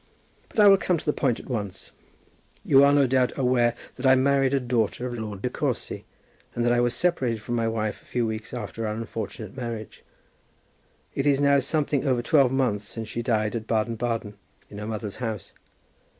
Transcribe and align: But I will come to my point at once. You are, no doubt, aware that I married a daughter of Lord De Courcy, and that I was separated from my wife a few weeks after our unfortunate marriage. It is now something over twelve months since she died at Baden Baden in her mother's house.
But 0.49 0.59
I 0.59 0.67
will 0.67 0.77
come 0.79 0.97
to 0.97 1.07
my 1.07 1.13
point 1.13 1.39
at 1.39 1.47
once. 1.47 1.91
You 2.65 2.83
are, 2.83 2.91
no 2.91 3.05
doubt, 3.05 3.37
aware 3.37 3.75
that 3.97 4.05
I 4.07 4.15
married 4.15 4.51
a 4.51 4.59
daughter 4.59 5.05
of 5.05 5.13
Lord 5.13 5.43
De 5.43 5.49
Courcy, 5.51 6.05
and 6.55 6.65
that 6.65 6.71
I 6.71 6.81
was 6.81 6.95
separated 6.95 7.39
from 7.39 7.53
my 7.53 7.67
wife 7.67 8.01
a 8.01 8.05
few 8.05 8.25
weeks 8.25 8.51
after 8.51 8.87
our 8.87 8.95
unfortunate 8.95 9.55
marriage. 9.55 10.03
It 11.13 11.27
is 11.27 11.39
now 11.39 11.59
something 11.59 12.07
over 12.07 12.23
twelve 12.23 12.51
months 12.51 12.87
since 12.87 13.09
she 13.09 13.21
died 13.21 13.55
at 13.55 13.67
Baden 13.67 13.95
Baden 13.95 14.37
in 14.71 14.79
her 14.79 14.87
mother's 14.87 15.17
house. 15.17 15.53